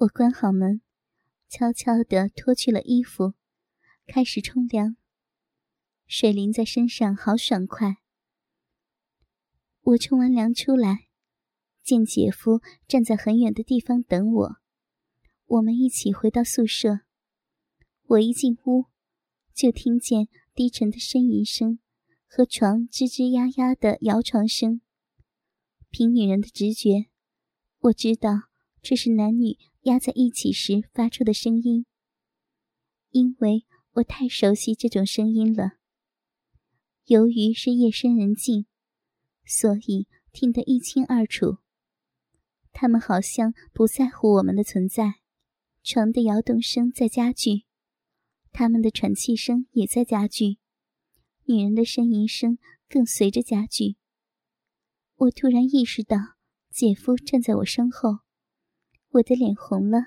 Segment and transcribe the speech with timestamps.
[0.00, 0.80] 我关好门，
[1.46, 3.34] 悄悄地脱去了衣服，
[4.06, 4.96] 开始冲凉。
[6.06, 7.96] 水淋在身上，好爽快。
[9.82, 11.08] 我冲完凉出来，
[11.82, 14.56] 见姐夫站在很远的地方等我，
[15.44, 17.00] 我们一起回到宿舍。
[18.06, 18.86] 我一进屋，
[19.52, 21.78] 就听见低沉的呻吟声
[22.26, 24.80] 和床吱吱呀呀的摇床声。
[25.90, 27.10] 凭女人的直觉，
[27.80, 28.48] 我知道
[28.80, 31.86] 这是男女压在一起时发出的声音，
[33.10, 35.78] 因为我太熟悉这种声音了。
[37.06, 38.66] 由于是夜深人静，
[39.44, 41.58] 所以听得一清二楚。
[42.72, 45.20] 他们好像不在乎我们的存在，
[45.82, 47.64] 床的摇动声在加剧。
[48.52, 50.58] 他们的喘气声也在加剧，
[51.44, 52.58] 女人的呻吟声
[52.88, 53.96] 更随着加剧。
[55.16, 56.16] 我突然意识到，
[56.70, 58.18] 姐夫站在我身后，
[59.10, 59.98] 我的脸红了。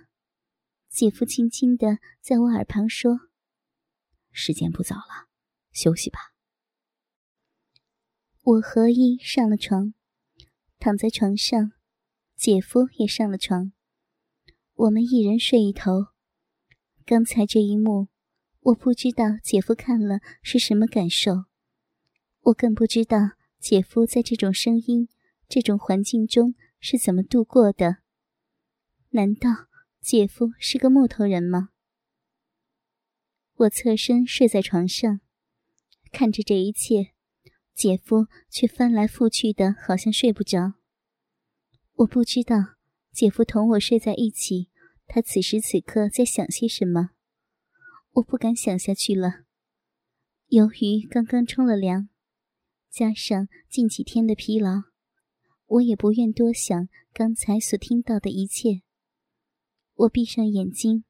[0.89, 3.29] 姐夫轻轻的在我耳旁说
[4.31, 5.27] ：“时间不早了，
[5.71, 6.19] 休息吧。”
[8.41, 9.93] 我和衣上了床，
[10.79, 11.71] 躺在床上，
[12.35, 13.73] 姐夫也上了床，
[14.73, 16.07] 我们一人睡一头。
[17.05, 18.09] 刚才这一幕。
[18.67, 21.47] 我不知道姐夫看了是什么感受，
[22.43, 25.09] 我更不知道姐夫在这种声音、
[25.49, 28.02] 这种环境中是怎么度过的。
[29.15, 29.67] 难道
[30.01, 31.69] 姐夫是个木头人吗？
[33.57, 35.21] 我侧身睡在床上，
[36.11, 37.13] 看着这一切，
[37.75, 40.73] 姐夫却翻来覆去的，好像睡不着。
[41.97, 42.73] 我不知道
[43.11, 44.71] 姐夫同我睡在一起，
[45.05, 47.11] 他此时此刻在想些什么。
[48.13, 49.43] 我不敢想下去了。
[50.47, 52.09] 由于刚刚冲了凉，
[52.89, 54.85] 加上近几天的疲劳，
[55.67, 58.81] 我也不愿多想刚才所听到的一切。
[60.03, 61.05] 我闭上眼睛，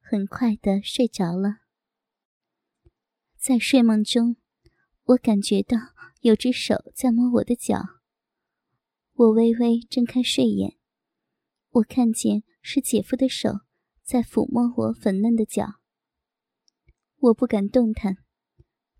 [0.00, 1.58] 很快的睡着了。
[3.36, 4.36] 在睡梦中，
[5.04, 5.76] 我感觉到
[6.20, 7.82] 有只手在摸我的脚。
[9.12, 10.78] 我微微睁开睡眼，
[11.72, 13.50] 我看见是姐夫的手
[14.02, 15.80] 在抚摸我粉嫩的脚。
[17.18, 18.16] 我不敢动弹，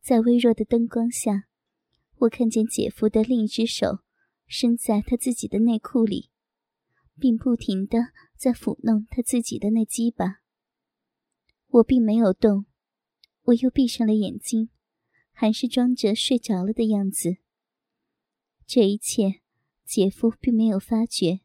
[0.03, 1.45] 在微弱的灯光下，
[2.17, 4.01] 我看见姐夫的另一只手
[4.47, 6.29] 伸在他自己的内裤里，
[7.19, 10.41] 并不停的在抚弄他自己的那鸡巴。
[11.67, 12.65] 我并没有动，
[13.43, 14.71] 我又闭上了眼睛，
[15.33, 17.37] 还是装着睡着了的样子。
[18.67, 19.43] 这一切，
[19.85, 21.41] 姐夫并没有发觉。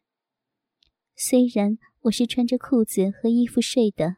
[1.15, 4.17] 虽然我是穿着裤子和衣服睡的，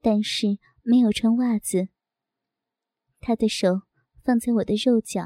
[0.00, 0.58] 但是。
[0.80, 1.88] 没有穿袜子。
[3.20, 3.82] 他的手
[4.24, 5.22] 放在我的肉脚，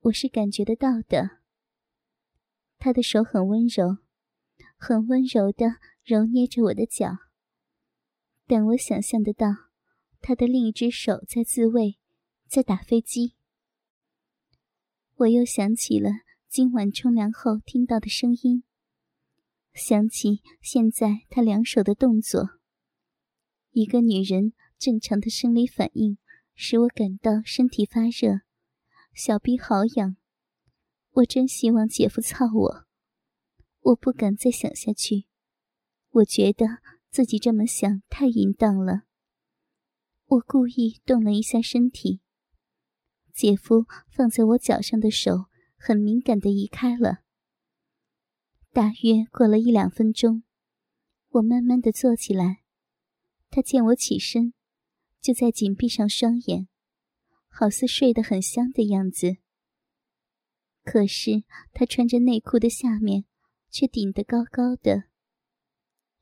[0.00, 1.38] 我是感觉得到的。
[2.76, 3.96] 他的手很温柔，
[4.80, 7.18] 很温柔的揉捏着我的脚。
[8.46, 9.46] 但我想象得到，
[10.22, 11.98] 他的另一只手在自慰，
[12.48, 13.34] 在打飞机。
[15.16, 16.10] 我又想起了
[16.48, 18.64] 今晚冲凉后听到的声音，
[19.74, 22.58] 想起现在他两手的动作。
[23.72, 26.16] 一个女人正常的生理反应
[26.54, 28.40] 使我感到身体发热，
[29.14, 30.16] 小臂好痒。
[31.10, 32.86] 我真希望姐夫操我，
[33.80, 35.26] 我不敢再想下去。
[36.10, 36.66] 我觉得
[37.10, 39.02] 自己这么想太淫荡了。
[40.26, 42.20] 我故意动了一下身体，
[43.32, 45.46] 姐夫放在我脚上的手
[45.76, 47.22] 很敏感的移开了。
[48.72, 50.44] 大约过了一两分钟，
[51.30, 52.62] 我慢慢的坐起来。
[53.50, 54.54] 他见我起身，
[55.20, 56.68] 就在紧闭上双眼，
[57.48, 59.38] 好似睡得很香的样子。
[60.84, 61.42] 可是
[61.72, 63.24] 他穿着内裤的下面
[63.70, 65.04] 却顶得高高的。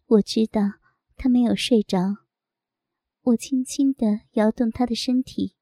[0.06, 0.60] 我知道
[1.16, 1.98] 他没有睡着。
[3.22, 5.56] 我轻轻地摇动他的身体，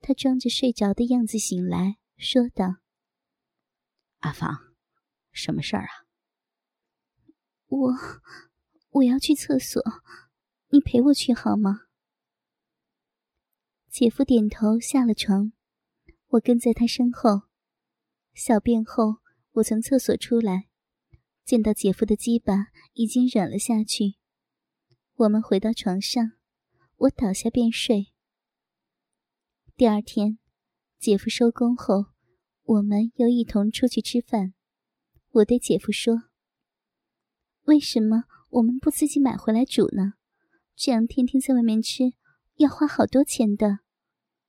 [0.00, 2.78] 他装着睡着的样子醒来，说道
[4.20, 4.74] ：“阿芳，
[5.30, 6.08] 什么事儿啊
[7.68, 7.92] ？”“我，
[8.90, 9.82] 我要去厕所。”
[10.70, 11.86] 你陪我去好吗？
[13.88, 15.54] 姐夫点头，下了床，
[16.26, 17.48] 我跟在他身后。
[18.34, 20.68] 小便后，我从厕所出来，
[21.48, 24.16] 见到姐夫的鸡巴已经软了下去。
[25.14, 26.32] 我们回到床上，
[26.96, 28.08] 我倒下便睡。
[29.74, 30.38] 第二天，
[30.98, 32.08] 姐夫收工后，
[32.64, 34.52] 我们又一同出去吃饭。
[35.30, 36.24] 我对姐夫说
[37.64, 40.12] ：“为什么我们不自己买回来煮呢？”
[40.76, 42.12] 这样天天在外面吃，
[42.56, 43.78] 要花好多钱的。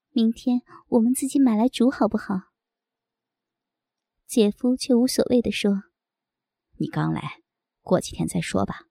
[0.10, 2.52] 明天我们自己买来煮好不好？
[4.28, 5.84] 姐夫却无所谓的说
[6.82, 7.42] ：“你刚来，
[7.82, 8.86] 过几天再说吧，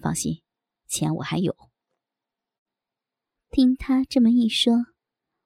[0.00, 0.42] 放心，
[0.88, 1.56] 钱我还有。
[3.50, 4.74] 听他这么一说，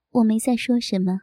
[0.08, 1.20] 我没再说什么。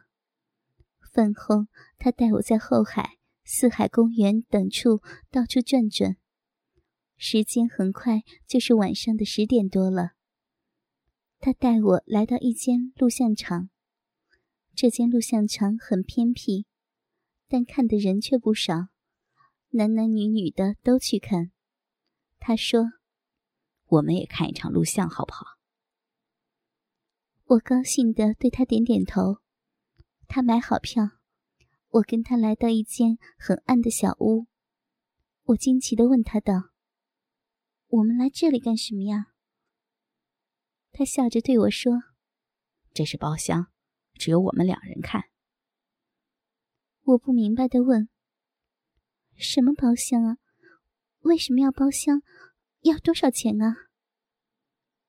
[1.12, 1.66] 饭后，
[1.98, 6.16] 他带我在后海、四海公园等处到处转转。
[7.16, 10.12] 时间很快就是晚上的十点多了。
[11.40, 13.68] 他带我来到一间录像厂，
[14.76, 16.66] 这间录像厂很偏僻，
[17.48, 18.91] 但看的人却不少，
[19.74, 21.50] 男男女女的都去看。
[22.38, 22.84] 他说
[23.88, 25.46] ：“我们也看一场录像，好不好？”
[27.44, 29.38] 我高兴的对他点点头。
[30.28, 31.10] 他买好票，
[31.88, 34.46] 我跟他来到一间很暗的小屋。
[35.44, 36.70] 我惊奇的问他道。
[37.88, 39.32] 我们来这里干什么呀？
[40.92, 41.92] 他笑着对我说
[42.92, 43.68] ：“这是包厢，
[44.14, 45.24] 只有我们两人看。”
[47.04, 48.08] 我不明白的问
[49.36, 50.38] ：“什么包厢啊？
[51.20, 52.22] 为什么要包厢？
[52.80, 53.76] 要多少钱啊？”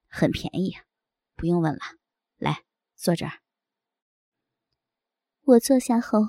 [0.08, 0.86] 很便宜啊，
[1.36, 1.80] 不用问了。
[2.38, 2.64] 来，
[2.96, 3.42] 坐这儿。
[5.42, 6.20] 我坐下后，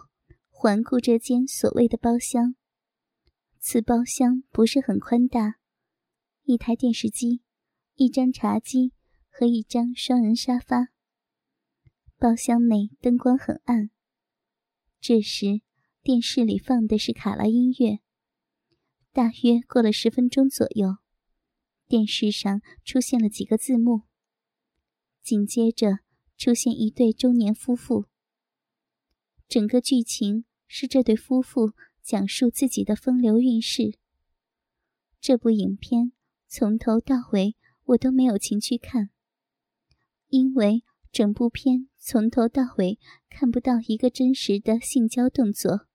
[0.48, 2.56] 环顾这间所谓的包厢。
[3.58, 5.56] 此包厢不是很宽大。
[6.42, 7.42] 一台电视机，
[7.94, 8.92] 一张茶几
[9.30, 10.88] 和一张双人沙发。
[12.18, 13.90] 包厢内灯光很暗。
[15.00, 15.60] 这时，
[16.04, 18.00] 电视里放的是卡拉音乐。
[19.10, 20.98] 大约过了十分钟左右，
[21.88, 24.02] 电视上出现了几个字幕。
[25.22, 26.00] 紧接着，
[26.36, 28.04] 出现一对中年夫妇。
[29.48, 31.72] 整个剧情是这对夫妇
[32.02, 33.98] 讲述自己的风流韵事。
[35.20, 36.12] 这部影片。
[36.46, 39.10] 从头到尾，我都没有情去看，
[40.28, 45.88] 因为整部片从头到尾看不到一个真实的性交动作，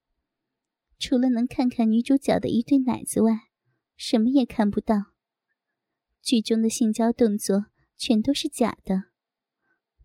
[1.00, 3.48] 除了能看看女主角的一对奶子外，
[3.96, 5.14] 什么也看不到。
[6.22, 7.68] 剧中的性交动作
[7.98, 9.06] 全都是假的。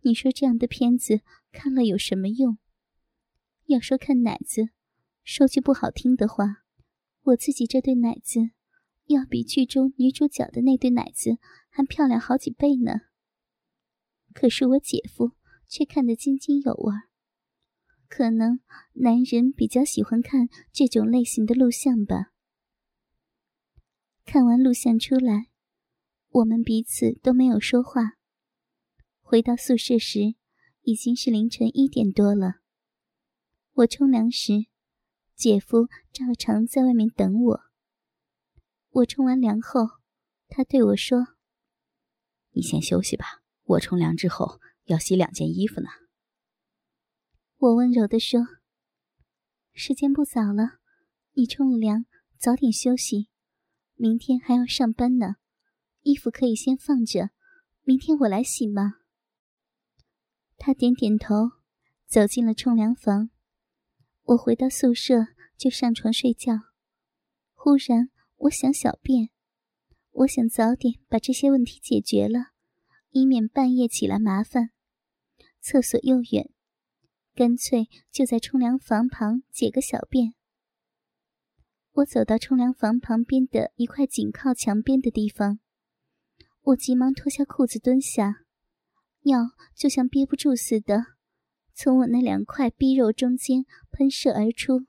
[0.01, 1.19] 你说这样的片子
[1.51, 2.57] 看了有什么用？
[3.65, 4.69] 要说看奶子，
[5.23, 6.63] 说句不好听的话，
[7.23, 8.51] 我自己这对奶子。
[9.07, 11.37] 要比剧中女主角的那对奶子
[11.69, 13.01] 还漂亮好几倍呢。
[14.33, 15.33] 可是我姐夫
[15.67, 16.93] 却看得津津有味。
[18.07, 18.59] 可能
[18.93, 22.31] 男人比较喜欢看这种类型的录像吧。
[24.25, 25.49] 看完录像出来，
[26.29, 28.13] 我们彼此都没有说话。
[29.21, 30.35] 回到宿舍时，
[30.81, 32.61] 已经是凌晨一点多了。
[33.73, 34.67] 我冲凉时，
[35.35, 37.61] 姐夫照常在外面等我。
[38.91, 39.81] 我冲完凉后，
[40.47, 41.35] 他对我说
[42.53, 45.87] ：“你先休息吧，我冲凉之后要洗两件衣服呢。”
[47.57, 48.41] 我温柔地说
[49.73, 50.79] ：“时间不早了，
[51.33, 52.05] 你冲了凉，
[52.37, 53.29] 早点休息。
[53.95, 55.35] 明天还要上班呢，
[56.01, 57.29] 衣服可以先放着，
[57.83, 58.95] 明天我来洗吗？”
[60.57, 61.51] 他点点头，
[62.07, 63.29] 走进了冲凉房。
[64.23, 66.53] 我回到宿舍就上床睡觉，
[67.53, 68.09] 忽然。
[68.37, 69.29] 我想小便，
[70.11, 72.51] 我想早点把这些问题解决了，
[73.11, 74.71] 以免半夜起来麻烦。
[75.61, 76.53] 厕所又远，
[77.35, 80.33] 干脆就在冲凉房旁解个小便。
[81.91, 85.59] 我走到冲凉房旁边的一块紧靠墙边的地方，
[86.61, 88.45] 我急忙脱下裤子蹲下，
[89.23, 91.07] 尿就像憋不住似的，
[91.73, 94.85] 从我那两块逼肉中间喷射而出。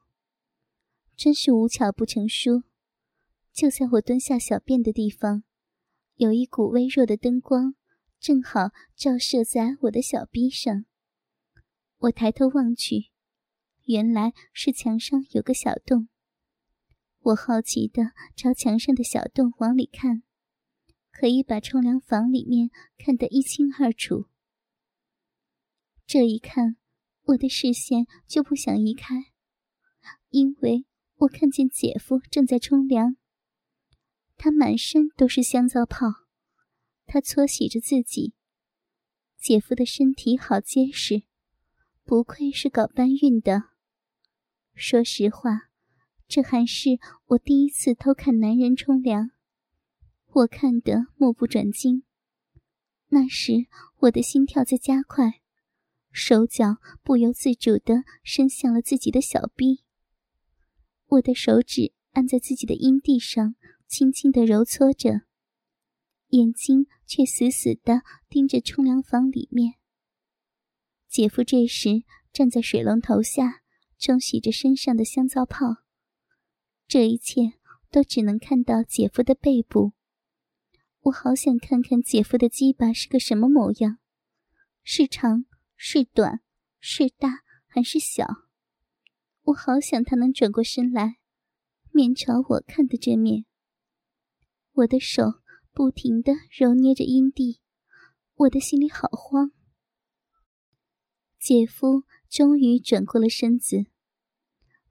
[1.17, 2.63] 真是无巧不成书。
[3.53, 5.43] 就在我蹲下小便的地方，
[6.15, 7.75] 有一股微弱的灯光，
[8.21, 10.85] 正好照射在我的小臂上。
[11.99, 13.11] 我抬头望去，
[13.85, 16.09] 原来是墙上有个小洞。
[17.21, 20.23] 我好奇地朝墙上的小洞往里看，
[21.11, 24.29] 可以把冲凉房里面看得一清二楚。
[26.07, 26.77] 这一看，
[27.23, 29.33] 我的视线就不想移开，
[30.29, 30.85] 因为
[31.17, 33.17] 我看见姐夫正在冲凉。
[34.37, 36.07] 他满身都是香皂泡，
[37.07, 38.35] 他搓洗着自己。
[39.39, 41.23] 姐夫的身体好结实，
[42.07, 43.65] 不愧是搞搬运的。
[44.75, 45.69] 说实话，
[46.29, 49.33] 这还是我第一次偷看男人冲凉，
[50.33, 52.05] 我看得目不转睛。
[53.09, 53.67] 那时
[53.99, 55.41] 我的心跳在加快，
[56.13, 59.83] 手脚不由自主地伸向了自己的小臂。
[61.09, 63.57] 我的手指按在自己的阴蒂上。
[63.89, 65.21] 轻轻的揉搓着，
[66.31, 69.75] 眼睛却死死的盯着冲凉房里面。
[71.17, 73.63] 姐夫这时站在水龙头下
[73.99, 75.77] 冲洗着身上的香皂泡，
[76.87, 77.55] 这一切
[77.91, 79.93] 都只能看到姐夫的背部。
[81.05, 83.97] 我好想看看姐夫的鸡巴是个什么模样，
[84.83, 86.43] 是长是短，
[86.81, 88.27] 是大还是小？
[89.45, 91.17] 我好想他能转过身来，
[91.93, 93.47] 面朝我看的正面。
[94.75, 95.41] 我的手
[95.73, 97.63] 不停的揉捏着阴蒂，
[98.35, 99.53] 我的心里好慌。
[101.47, 103.87] 姐夫终于转过了身子，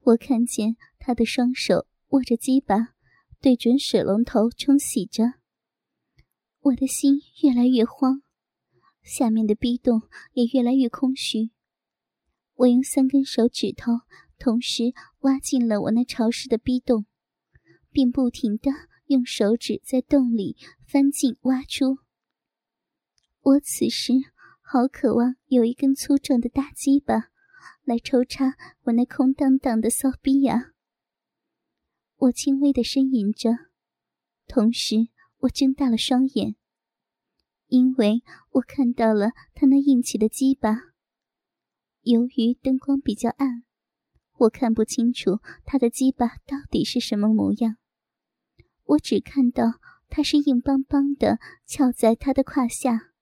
[0.00, 2.94] 我看见他的双手握着鸡巴，
[3.42, 5.34] 对准水龙头冲洗着。
[6.60, 8.22] 我的心越来越慌，
[9.02, 10.00] 下面的逼洞
[10.32, 11.50] 也越来越空虚。
[12.54, 13.92] 我用三根手指头
[14.38, 17.04] 同时挖进了我那潮湿的逼洞，
[17.90, 18.70] 并不停的
[19.08, 21.98] 用手指在洞里翻进挖出。
[23.42, 24.14] 我此时
[24.68, 27.30] 好渴望有一根粗壮的大鸡巴
[27.84, 30.72] 来抽插我那空荡荡的骚逼呀！
[32.16, 33.50] 我轻微的呻吟着，
[34.48, 35.08] 同时。
[35.40, 36.56] 我睁大了双眼，
[37.66, 40.76] 因为我看到了他那硬起的鸡巴。
[42.00, 43.62] 由于灯光比较暗，
[44.38, 47.76] 我看不清楚他的鸡巴到底是什么模样。
[48.84, 53.12] 我只看到他是硬邦邦的翘在他的胯下。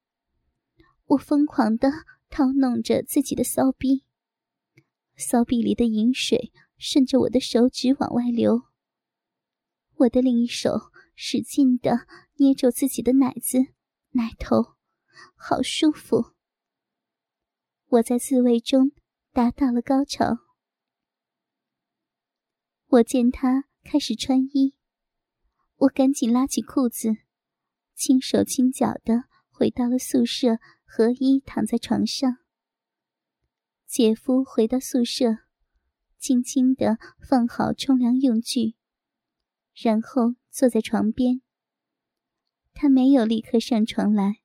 [1.07, 1.91] 我疯狂的
[2.31, 4.05] 掏弄着自己的骚逼，
[5.17, 8.63] 骚逼里的饮水顺着我的手指往外流。
[9.97, 10.91] 我的另一手。
[11.17, 12.09] 使劲的
[12.39, 13.59] 捏着自己的奶子、
[14.15, 14.75] 奶头，
[15.37, 16.33] 好舒服。
[17.87, 18.91] 我在自慰中
[19.33, 20.39] 达到了高潮。
[22.89, 24.75] 我见他开始穿衣，
[25.77, 27.11] 我赶紧拉起裤子，
[27.95, 30.59] 轻手轻脚的回到了宿舍，
[30.97, 32.39] 和衣躺在床上。
[33.85, 35.39] 姐夫回到宿舍，
[36.21, 38.77] 轻轻的放好冲凉用具，
[39.75, 40.37] 然后。
[40.57, 41.43] 坐在床边，
[42.75, 44.37] 他没有立刻上床来。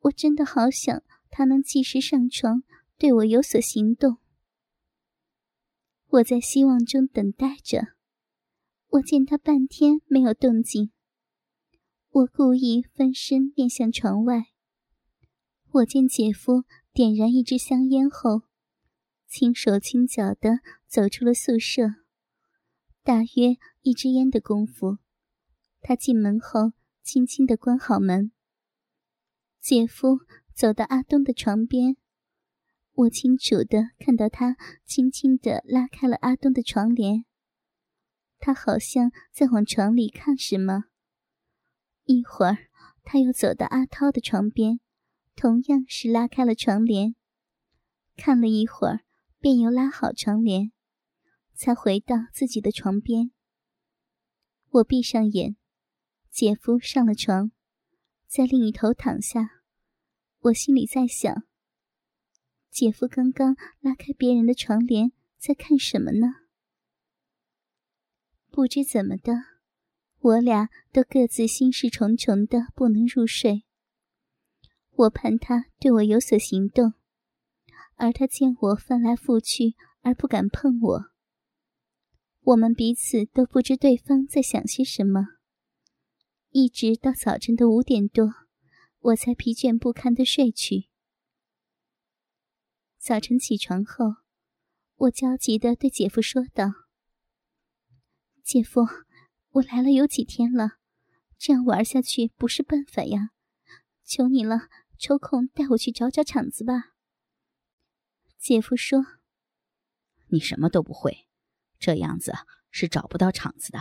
[0.00, 2.62] 我真的好想他能及时上床，
[2.98, 4.18] 对我有所行动。
[6.06, 7.94] 我在希望中等待着。
[8.88, 10.92] 我见他半天没有动静，
[12.10, 14.51] 我故意翻身面向床外。
[15.74, 18.42] 我见姐夫点燃一支香烟后，
[19.26, 21.94] 轻手轻脚的走出了宿舍。
[23.02, 24.98] 大约一支烟的功夫。
[25.80, 28.32] 他进门后，轻轻的关好门。
[29.62, 30.18] 姐夫
[30.54, 31.96] 走到阿东的床边，
[32.92, 37.24] 我清楚的看到他轻轻的拉开了阿东的床帘。
[38.38, 40.84] 他好像在往床里看什么。
[42.04, 42.58] 一会儿，
[43.02, 44.78] 他又走到阿涛的床边，
[45.42, 47.16] 同样是拉开了床帘。
[48.16, 49.00] 看了一会儿，
[49.40, 50.70] 便又拉好床帘，
[51.52, 53.32] 才回到自己的床边。
[54.70, 55.56] 我闭上眼。
[56.30, 57.50] 姐夫上了床，
[58.28, 59.64] 在另一头躺下。
[60.42, 61.42] 我心里在想：
[62.70, 66.28] 姐夫刚刚拉开别人的床帘，在看什么呢？
[68.48, 69.32] 不知怎么的，
[70.20, 73.64] 我俩都各自心事重重的，不能入睡。
[74.94, 76.94] 我盼他对我有所行动，
[77.96, 81.04] 而他见我翻来覆去而不敢碰我。
[82.42, 85.28] 我们彼此都不知对方在想些什么。
[86.50, 88.30] 一直到早晨的五点多，
[89.00, 90.88] 我才疲倦不堪的睡去。
[92.98, 94.16] 早晨起床后，
[94.96, 96.66] 我焦急的对姐夫说道
[98.44, 98.82] ：“姐夫，
[99.52, 100.72] 我来了有几天了，
[101.38, 103.30] 这样玩下去不是办法呀！
[104.04, 104.68] 求你了，
[105.02, 106.94] 抽空带我去找找场子吧。”
[108.38, 109.04] 姐夫说
[110.30, 111.26] ：“你什么都不会，
[111.80, 112.32] 这样子
[112.70, 113.80] 是找不到场子的。”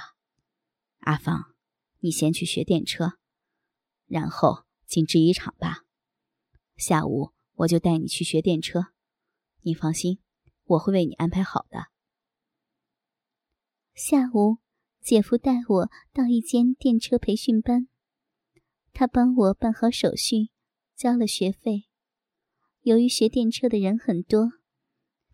[1.01, 1.53] 阿芳。
[2.03, 3.19] 你先去学电车，
[4.07, 5.85] 然后进制衣厂吧。
[6.75, 8.87] 下午我就带你去学电车，
[9.59, 10.19] 你放心，
[10.63, 11.89] 我会为你安排好的。
[13.93, 14.57] 下午，
[14.99, 17.87] 姐夫带我到一间电车培训班，
[18.93, 20.49] 他帮我办好手续，
[21.01, 21.85] 交了学费。
[22.81, 24.51] 由于学电车的人很多，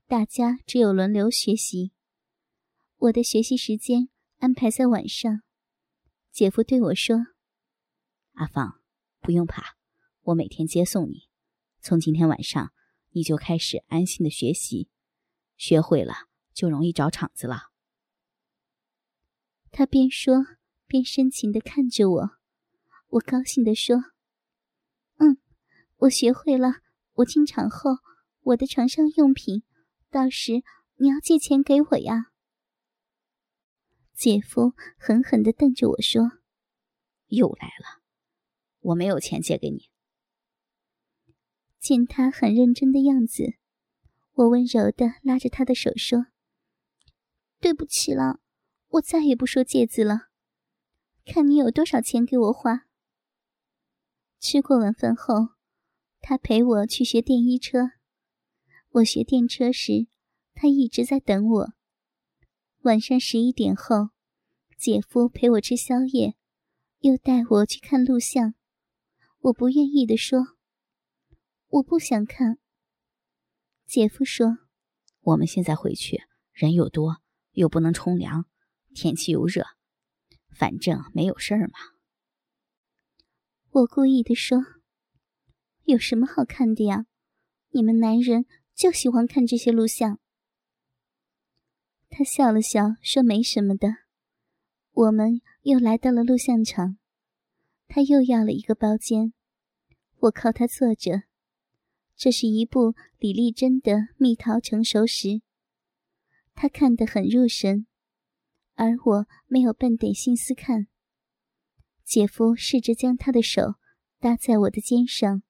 [0.05, 1.91] 大家只有轮流学习。
[2.95, 4.07] 我的学习时间
[4.37, 5.41] 安排在晚上。
[6.31, 7.17] 姐夫对我说
[8.35, 8.81] ：“阿芳，
[9.19, 9.75] 不用怕，
[10.21, 11.27] 我每天接送你。
[11.81, 12.71] 从今天晚上，
[13.09, 14.87] 你就开始安心的学习，
[15.57, 17.73] 学会了就容易找场子了。”
[19.71, 20.45] 他边说
[20.85, 22.29] 边深情的看着我，
[23.09, 23.97] 我高兴的说：“，
[25.97, 26.81] 我学会了。
[27.13, 27.97] 我进场后，
[28.41, 29.63] 我的床上用品，
[30.11, 30.61] 到时
[30.97, 32.31] 你要借钱给我呀。”
[34.13, 36.31] 姐夫狠狠地瞪着我说
[37.27, 38.03] ：“又来了，
[38.79, 39.89] 我没有钱借给你。
[41.79, 43.57] 见他很认真的样子，
[44.33, 46.27] 我温柔的拉着他的手说
[47.59, 48.39] ：“对不起了，
[48.89, 50.27] 我再也不说借字了。
[51.25, 52.85] 看你有多少钱给我花。”
[54.39, 55.56] 吃过晚饭后，
[56.19, 57.91] 他陪我去学电衣车。
[58.89, 60.07] 我学电车时，
[60.53, 61.73] 他一直在等我。
[62.81, 64.09] 晚上十一点后，
[64.77, 66.35] 姐夫陪我吃宵夜，
[66.99, 68.53] 又带我去看录像。
[69.39, 70.39] 我不愿意的说
[71.67, 72.59] ：“我不想看。”
[73.85, 74.57] 姐夫说
[75.21, 77.21] ：“我们现在回去，人又多，
[77.51, 78.45] 又不能冲凉，
[78.93, 79.65] 天气又热，
[80.49, 81.73] 反正没有事儿嘛。”
[83.69, 84.57] 我故意的说
[85.87, 87.05] ：“有什么好看的呀？
[87.69, 90.19] 你们男人就喜欢看这些录像。”
[92.11, 93.87] 他笑了笑，说：“没什么的。”
[94.91, 96.97] 我们又来到了录像场，
[97.87, 99.31] 他又要了一个包间，
[100.17, 101.23] 我靠他坐着。
[102.17, 105.27] 这是一部李丽珍的《蜜桃成熟时》，
[106.53, 107.87] 他看得很入神，
[108.75, 110.87] 而我没有半点心思看。
[112.03, 113.75] 姐夫试着将他的手
[114.19, 115.43] 搭在我的肩上，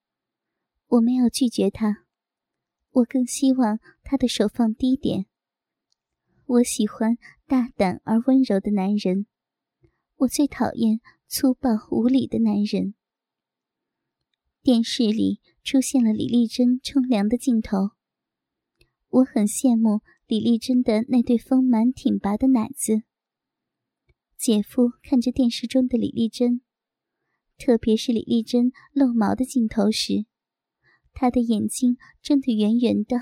[0.89, 2.05] 我没有拒绝他，
[2.91, 5.25] 我更希望他的手放低点。
[6.45, 9.25] 我喜欢大胆而温柔的男人，
[10.15, 12.93] 我最讨厌粗暴无礼的男人。
[14.63, 17.91] 电视里出现了李丽珍冲凉的镜头，
[19.09, 23.03] 我很羡慕李丽珍的那对丰满挺拔的奶子。
[24.37, 26.61] 姐夫看着电视中的李丽珍，
[27.57, 30.25] 特别是李丽珍露毛的镜头时，
[31.19, 33.17] 他的眼睛睁得圆圆的，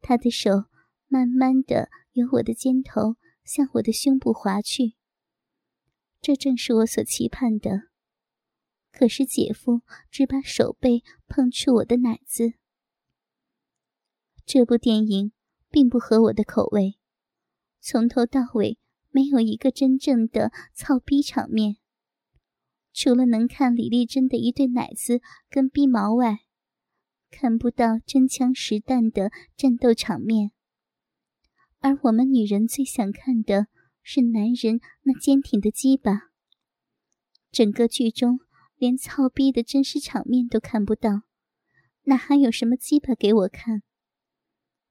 [0.00, 0.66] 他的手
[1.08, 1.88] 慢慢的。
[2.12, 4.94] 由我的肩头向我的胸部滑去，
[6.22, 7.90] 这正是我所期盼的。
[8.90, 12.54] 可是姐夫只把手背碰触我的奶子。
[14.46, 15.32] 这部电影
[15.68, 16.98] 并不合我的口味，
[17.82, 18.78] 从头到尾
[19.10, 21.76] 没有一个真正的操逼场面，
[22.94, 26.45] 除了能看李丽珍的一对奶子跟逼毛外，
[27.38, 30.52] 看不到真枪实弹的战斗场面。
[31.80, 33.66] 而我们女人最想看的
[34.02, 36.30] 是男人那坚挺的鸡巴。
[37.52, 38.40] 整个剧中
[38.76, 41.24] 连操逼的真实场面都看不到，
[42.04, 43.82] 那还有什么鸡巴给我看？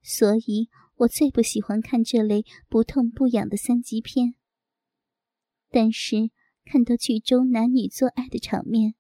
[0.04, 4.36] 所以我最不喜欢看这类不痛不痒的三级片。
[5.72, 6.30] 但是
[6.64, 8.94] 看到剧中男女做爱的场面，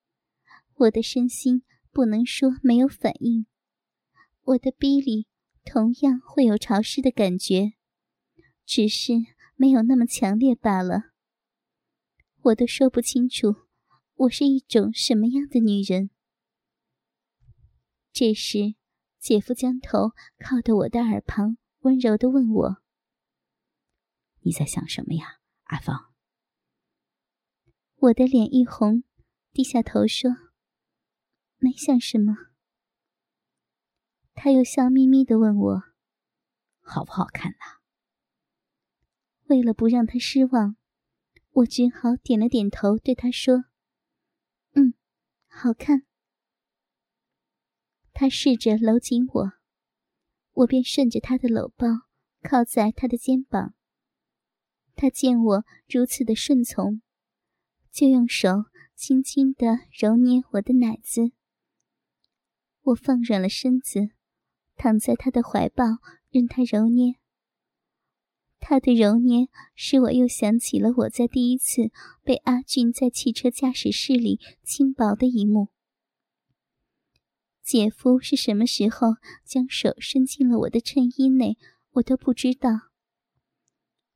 [0.74, 1.62] 我的身心
[1.96, 3.46] 不能说没有反应，
[4.44, 5.30] 我的逼里。
[5.64, 7.72] 同样会有潮湿的感觉，
[8.66, 9.14] 只是
[9.56, 11.14] 没有那么强烈罢了。
[12.42, 13.56] 我都说不清楚，
[14.14, 16.10] 我是一种什么样的女人。
[18.12, 18.76] 这时，
[19.18, 22.78] 姐夫将头靠到我的耳旁，温柔的问我
[24.44, 26.14] ：“你在想什么呀，阿芳？”
[27.96, 29.04] 我的脸一红，
[29.52, 30.30] 低下头说
[31.58, 32.36] ：“没想什么。”
[34.36, 35.84] 他又笑眯眯的问我
[36.82, 37.58] ：“好不好看呢？”
[39.48, 40.76] 为了不让他失望，
[41.52, 43.66] 我只好点了点头，对他说
[44.74, 44.94] ：“嗯，
[45.48, 46.06] 好看。”
[48.12, 49.52] 他试着搂紧我，
[50.52, 51.88] 我便顺着他的搂抱
[52.42, 53.74] 靠在他的肩膀。
[54.96, 57.02] 他见我如此的顺从，
[57.92, 58.66] 就用手
[58.96, 61.32] 轻轻的揉捏我的奶子。
[62.86, 64.10] 我放软了身子。
[64.78, 65.86] 躺在他的怀抱，
[66.30, 67.16] 任他揉捏。
[68.60, 71.92] 他的揉捏使我又想起了我在第一次
[72.24, 75.70] 被阿俊在汽车驾驶室里轻薄的一幕。
[77.64, 81.58] 姐夫是什么时候将手伸进了我的衬衣内，
[81.92, 82.92] 我都不知道。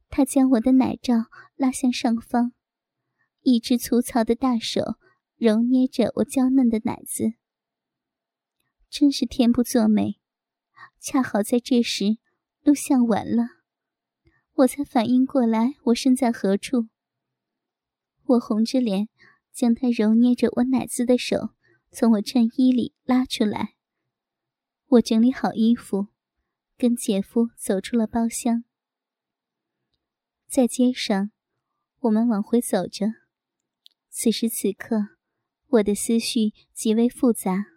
[0.09, 1.13] 他将我的奶罩
[1.55, 2.51] 拉向上方，
[3.43, 4.97] 一只粗糙的大手
[5.37, 7.35] 揉捏着我娇嫩的奶子，
[8.89, 10.19] 真是天不作美。
[10.99, 12.17] 恰好在这时，
[12.61, 13.43] 录像完了，
[14.55, 16.89] 我才反应过来我身在何处。
[18.25, 19.07] 我红着脸，
[19.53, 21.55] 将他揉捏着我奶子的手
[21.91, 23.75] 从我衬衣里拉出来。
[24.87, 26.07] 我整理好衣服，
[26.77, 28.63] 跟姐夫走出了包厢。
[30.47, 31.31] 在街上，
[31.99, 33.13] 我们往回走着。
[34.09, 35.09] 此时此刻，
[35.67, 37.67] 我的思绪极为复杂。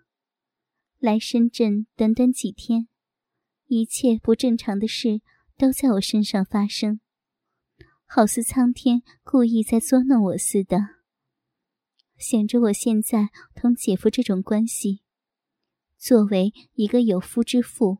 [1.02, 2.86] 来深圳短短几天。
[3.66, 5.20] 一切不正常的事
[5.56, 7.00] 都在我身上发生，
[8.06, 10.78] 好似苍天故意在捉弄我似的。
[12.16, 15.02] 想着我现在同姐夫这种关系，
[15.98, 17.98] 作为一个有夫之妇，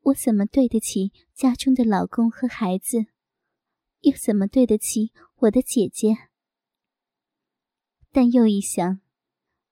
[0.00, 3.06] 我怎么对得起家中的老公和孩子，
[4.00, 6.16] 又怎么对得起我的姐姐？
[8.10, 9.00] 但又一想，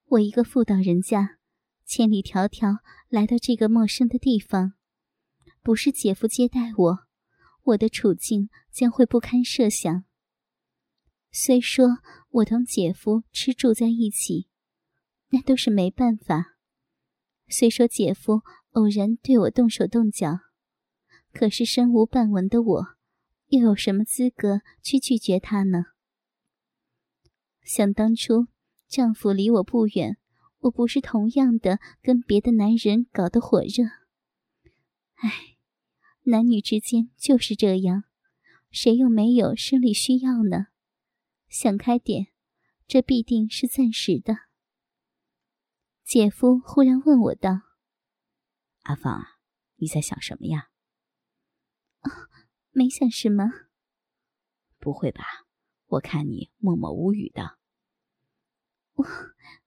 [0.04, 1.38] 我一个妇道人家，
[1.86, 4.72] 千里迢迢来到这个陌生的地方，
[5.62, 6.98] 不是姐夫接待我，
[7.62, 10.04] 我的处境将会不堪设想。
[11.30, 11.98] 虽说
[12.30, 14.48] 我同姐夫吃住在一起，
[15.28, 16.56] 那都是没办法。
[17.46, 20.40] 虽说姐夫偶然对我动手动脚，
[21.32, 22.86] 可是身无半文的我，
[23.46, 25.84] 又有什么资格去拒绝他呢？
[27.62, 28.48] 想当初，
[28.88, 30.18] 丈夫离我不远，
[30.60, 33.84] 我不是同样的跟别的男人搞得火热？
[35.14, 35.56] 唉，
[36.24, 38.04] 男女之间就是这样，
[38.70, 40.66] 谁又没有生理需要呢？
[41.48, 42.26] 想开点，
[42.86, 44.36] 这必定是暂时的。
[46.04, 47.62] 姐夫忽然问我道
[48.82, 49.38] ：“阿芳啊，
[49.76, 50.70] 你在想什么呀
[52.02, 52.10] ？”“哦，
[52.70, 53.44] 没想什么。
[54.78, 55.24] ”“不会吧？
[55.86, 57.58] 我看你默默无语的。
[58.94, 59.04] ”“我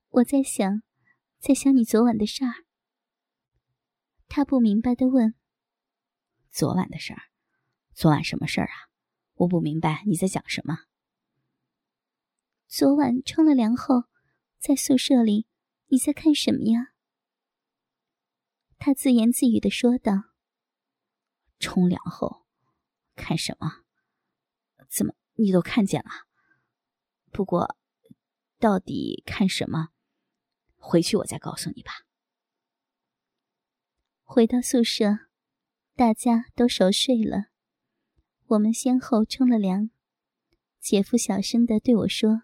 [0.09, 0.81] 我在想，
[1.39, 2.65] 在想你昨晚的事儿。”
[4.27, 5.35] 他不明白的问
[6.51, 7.21] ：“昨晚的事儿？
[7.93, 8.89] 昨晚什么事儿啊？
[9.35, 10.79] 我不明白你在讲什么。”
[12.67, 14.05] 昨晚冲了凉后，
[14.59, 15.47] 在宿舍里，
[15.87, 16.93] 你在看什么呀？
[18.77, 20.13] 他自言自语的说道
[21.59, 22.45] ：“冲凉后，
[23.15, 23.83] 看什么？
[24.87, 26.09] 怎么你都看见了？
[27.31, 27.77] 不过，
[28.57, 29.89] 到底看什么？
[30.79, 31.91] 回去我再告诉你吧。”
[34.25, 35.19] 回到宿舍，
[35.95, 37.49] 大家都熟睡了，
[38.47, 39.91] 我们先后冲了凉。
[40.79, 42.43] 姐夫小声的对我说。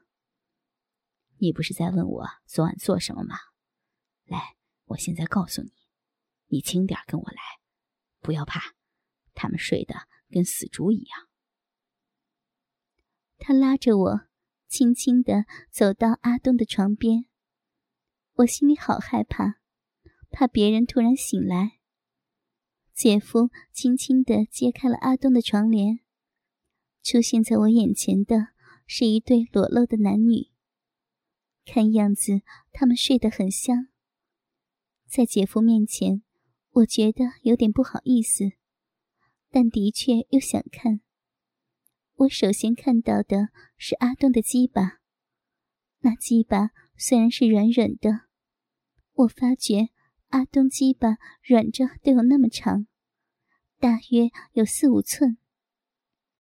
[1.38, 3.36] 你不是在问我昨晚做什么吗？
[4.24, 5.72] 来，我现在告诉你，
[6.48, 7.42] 你轻点跟我来，
[8.20, 8.74] 不要怕，
[9.34, 11.28] 他们睡得跟死猪一样。
[13.38, 14.22] 他拉着我，
[14.68, 17.26] 轻轻的走到阿东的床边。
[18.40, 19.62] 我心里好害怕，
[20.30, 21.80] 怕别人突然醒来。
[22.94, 26.02] 姐夫轻轻的揭开了阿东的床帘，
[27.02, 28.50] 出现在我眼前的
[28.86, 30.52] 是一对裸露的男女。
[31.66, 32.42] 看样子
[32.74, 33.88] 他们睡得很香。
[35.08, 36.22] 在姐夫面前，
[36.72, 38.52] 我觉得有点不好意思，
[39.50, 41.00] 但的确又想看。
[42.16, 45.00] 我首先看到的是阿东的鸡巴，
[46.00, 48.25] 那鸡巴虽然是软软的，
[49.16, 49.90] 我发觉
[50.28, 52.86] 阿东鸡巴软着都有那么长，
[53.80, 55.38] 大约有四五寸。